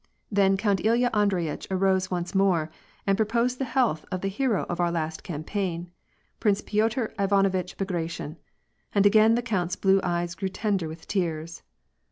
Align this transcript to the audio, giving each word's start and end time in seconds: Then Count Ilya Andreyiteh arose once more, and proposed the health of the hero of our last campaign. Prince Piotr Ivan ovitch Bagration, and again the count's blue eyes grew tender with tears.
Then 0.31 0.57
Count 0.57 0.83
Ilya 0.83 1.11
Andreyiteh 1.13 1.67
arose 1.69 2.09
once 2.09 2.33
more, 2.33 2.71
and 3.05 3.15
proposed 3.15 3.59
the 3.59 3.65
health 3.65 4.03
of 4.11 4.21
the 4.21 4.29
hero 4.29 4.65
of 4.67 4.79
our 4.79 4.89
last 4.91 5.21
campaign. 5.21 5.91
Prince 6.39 6.61
Piotr 6.61 7.13
Ivan 7.19 7.45
ovitch 7.45 7.77
Bagration, 7.77 8.37
and 8.95 9.05
again 9.05 9.35
the 9.35 9.43
count's 9.43 9.75
blue 9.75 10.01
eyes 10.03 10.33
grew 10.33 10.49
tender 10.49 10.87
with 10.87 11.07
tears. 11.07 11.61